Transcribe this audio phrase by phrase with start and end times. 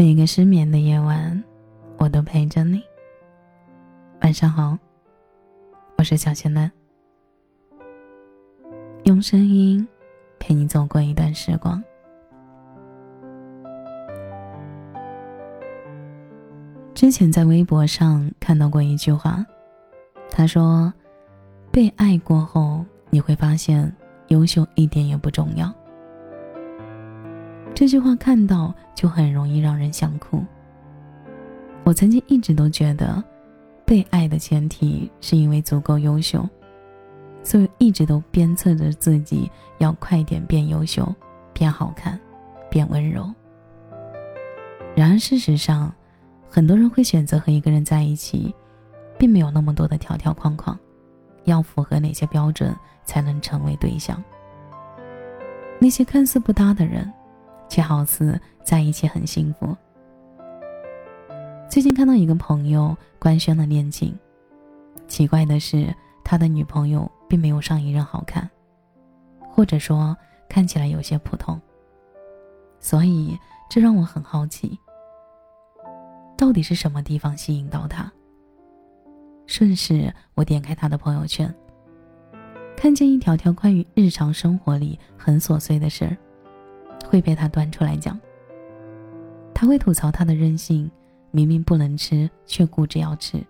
[0.00, 1.42] 每个失眠的夜晚，
[1.96, 2.80] 我都陪着你。
[4.22, 4.78] 晚上好，
[5.96, 6.70] 我是小仙嫩，
[9.02, 9.84] 用声音
[10.38, 11.82] 陪你走过一段时光。
[16.94, 19.44] 之前在微博上看到过一句话，
[20.30, 20.94] 他说
[21.72, 23.92] ：“被爱过后，你会发现
[24.28, 25.74] 优秀一点也不重要。”
[27.78, 30.44] 这句话看到就很容易让人想哭。
[31.84, 33.22] 我曾经一直都觉得，
[33.84, 36.44] 被爱的前提是因为足够优秀，
[37.40, 41.06] 所以一直都鞭策着自己要快点变优秀、
[41.52, 42.18] 变好看、
[42.68, 43.32] 变温柔。
[44.96, 45.94] 然而事实上，
[46.50, 48.52] 很多人会选择和一个人在一起，
[49.16, 50.76] 并没有那么多的条条框框，
[51.44, 52.74] 要符合哪些标准
[53.04, 54.20] 才能成为对象？
[55.78, 57.08] 那些看似不搭的人。
[57.68, 59.76] 却好似在一起很幸福。
[61.68, 64.18] 最近看到一个朋友官宣了恋情，
[65.06, 68.48] 奇怪的是，他的女朋友并没有上一任好看，
[69.50, 70.16] 或者说
[70.48, 71.60] 看起来有些普通。
[72.80, 74.78] 所以这让我很好奇，
[76.36, 78.10] 到底是什么地方吸引到他？
[79.46, 81.54] 顺势我点开他的朋友圈，
[82.76, 86.16] 看见一条条关于日常生活里很琐碎的事儿。
[87.06, 88.18] 会被他端出来讲。
[89.54, 90.90] 他会吐槽他的任性，
[91.30, 93.42] 明明不能吃却固执要吃。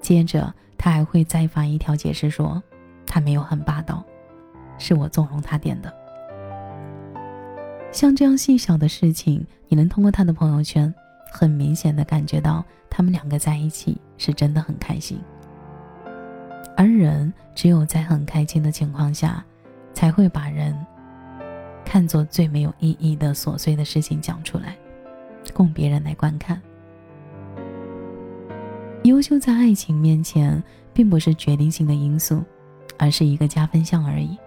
[0.00, 2.62] 接着他还会再发一条解释说，
[3.06, 4.02] 他没有很霸道，
[4.78, 5.92] 是我纵容他点的。
[7.92, 10.92] 像这样细小的事情，你能通过他的朋友圈，
[11.30, 15.20] 很明显的感觉到他们两个在一起是真的很开心。
[16.74, 19.44] 而人只有在很开心的情况下，
[19.92, 20.74] 才会把人。
[21.84, 24.76] 看作最没有意义的琐碎的事情讲出来，
[25.52, 26.60] 供别人来观看。
[29.04, 30.62] 优秀在爱情面前
[30.94, 32.42] 并不是决定性的因素，
[32.98, 34.38] 而是一个加分项而已。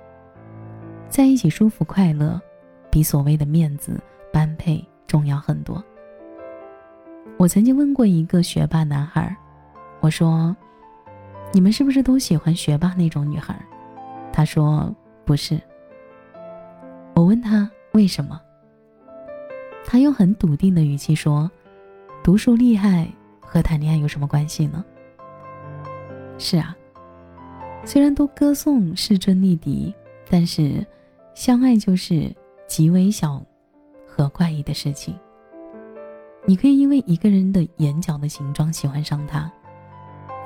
[1.10, 2.42] 在一起舒服快乐，
[2.90, 4.02] 比所谓的面子
[4.34, 5.84] 般配重要很多。
[7.38, 9.36] 我曾经问过一个学霸男孩，
[10.00, 10.56] 我说
[11.52, 13.56] ：“你们是不是都喜欢学霸那种女孩？”
[14.32, 14.94] 他说
[15.26, 15.62] ：“不是。”
[17.36, 18.42] 问他为什么，
[19.86, 21.52] 他用很笃定的语气说
[22.24, 24.86] ：“读书厉害和谈恋爱有什么关系呢？”
[26.40, 26.74] 是啊，
[27.84, 29.94] 虽然都歌颂势尊力敌，
[30.30, 30.86] 但是
[31.34, 32.34] 相爱就是
[32.68, 33.44] 极微小
[34.08, 35.14] 和怪异的事情。
[36.46, 39.52] 你可以因为一个人的眼角的形状喜欢上他，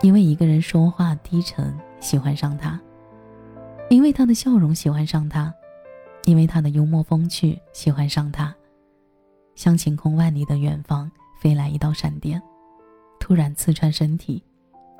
[0.01, 2.81] 因为一个人说话低沉喜欢上他，
[3.91, 5.53] 因为他的笑容喜欢上他。
[6.29, 8.55] 因为他的幽默风趣，喜欢上他，
[9.55, 12.39] 像晴空万里的远方飞来一道闪电，
[13.19, 14.43] 突然刺穿身体，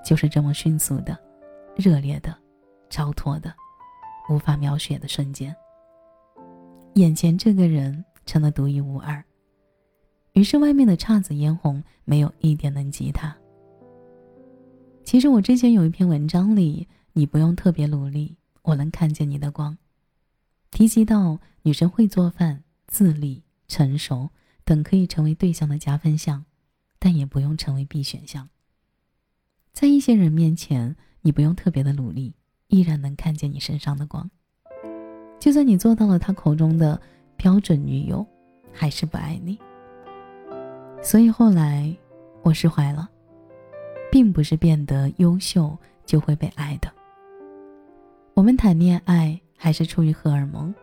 [0.03, 1.15] 就是这么迅速的、
[1.75, 2.35] 热烈的、
[2.89, 3.53] 超脱的、
[4.27, 5.55] 无法描写的瞬间。
[6.95, 9.23] 眼前这个人成了独一无二，
[10.33, 13.37] 于是外面的姹紫嫣红没有一点能及他。
[15.03, 19.77] 其实我之前有一篇文章里，你不用特别努力，我能看见你的光。
[20.71, 24.29] 提及到女生会做饭、自立、成熟
[24.63, 26.45] 等可以成为对象的加分项，
[26.97, 28.47] 但也不用成为必选项。
[29.73, 32.33] 在一些人面前，你不用特别的努力，
[32.67, 34.29] 依然能看见你身上的光。
[35.39, 37.01] 就算你做到了他口中的
[37.35, 38.25] 标准女友，
[38.71, 39.57] 还是不爱你。
[41.01, 41.95] 所以后来
[42.43, 43.09] 我释怀了，
[44.11, 46.91] 并不是变得优秀就会被爱的。
[48.33, 49.39] 我们谈恋爱。
[49.61, 50.73] 还是出于荷尔蒙，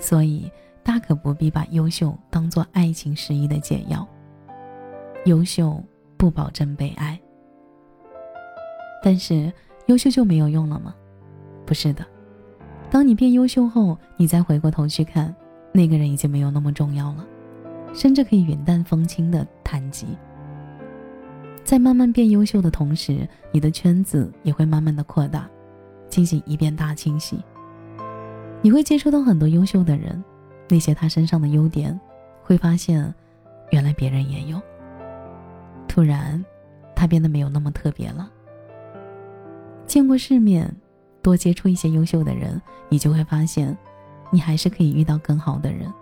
[0.00, 0.50] 所以
[0.84, 4.06] 大可不必把优秀当做爱情失意的解药。
[5.24, 5.82] 优秀
[6.16, 7.20] 不保证被爱，
[9.02, 9.52] 但是
[9.86, 10.94] 优秀就没有用了吗？
[11.66, 12.06] 不是的，
[12.88, 15.34] 当你变优秀后，你再回过头去看，
[15.72, 17.26] 那个人已经没有那么重要了，
[17.92, 20.06] 甚至可以云淡风轻的谈及。
[21.64, 25.48] 在慢慢变优秀的同时，你的圈子也会慢慢的扩大，
[26.10, 27.42] 进行一遍大清洗。
[28.64, 30.24] 你会接触到很多优秀的人，
[30.70, 32.00] 那些他身上的优点，
[32.42, 33.14] 会发现，
[33.70, 34.58] 原来别人也有。
[35.86, 36.42] 突然，
[36.96, 38.32] 他变得没有那么特别了。
[39.86, 40.74] 见过世面，
[41.20, 42.58] 多接触一些优秀的人，
[42.88, 43.76] 你就会发现，
[44.30, 45.92] 你还是可以遇到更好的人，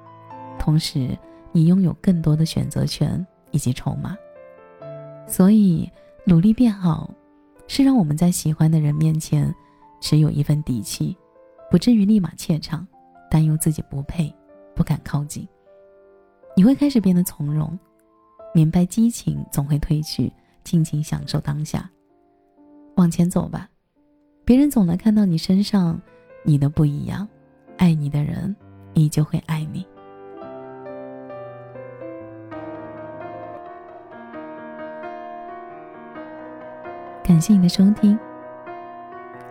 [0.56, 1.18] 同时
[1.50, 4.16] 你拥有更多的选择权以及筹码。
[5.26, 5.90] 所以，
[6.24, 7.10] 努力变好，
[7.66, 9.52] 是让我们在喜欢的人面前，
[10.00, 11.16] 持有一份底气。
[11.72, 12.86] 不至于立马怯场，
[13.30, 14.30] 担忧自己不配，
[14.74, 15.48] 不敢靠近。
[16.54, 17.78] 你会开始变得从容，
[18.52, 20.30] 明白激情总会褪去，
[20.62, 21.90] 尽情享受当下。
[22.96, 23.70] 往前走吧，
[24.44, 25.98] 别人总能看到你身上
[26.44, 27.26] 你的不一样，
[27.78, 28.54] 爱你的人
[28.92, 29.86] 依旧会爱你。
[37.24, 38.18] 感谢你的收听，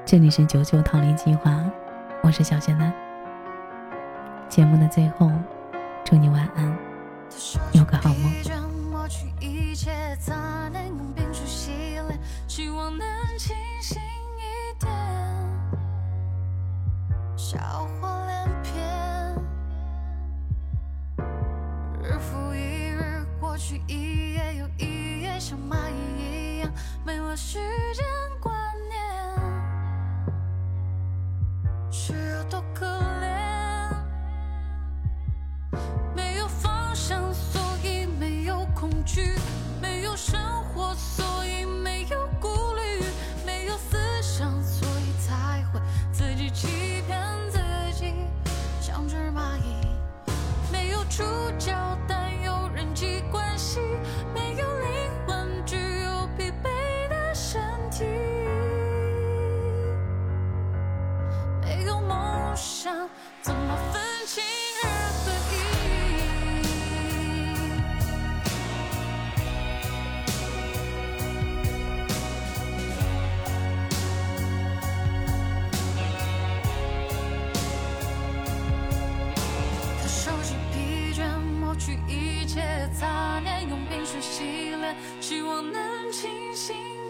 [0.05, 1.67] 这里是九九逃离计划，
[2.23, 2.93] 我是小仙男。
[4.47, 5.31] 节目的最后，
[6.05, 6.77] 祝你晚安，
[7.71, 8.31] 有个好梦。
[17.35, 17.57] 笑
[17.99, 19.35] 话连篇，
[22.03, 26.71] 日复一日过去，一夜又一夜，像蚂蚁一样
[27.03, 27.57] 没了时
[27.93, 28.05] 间
[51.11, 51.23] 触
[51.59, 51.75] 角，
[82.89, 87.00] 杂念，用冰雪洗脸，希望能清醒。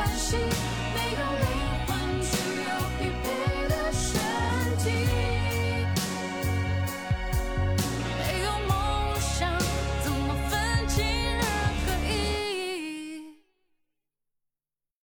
[0.00, 0.69] 关系。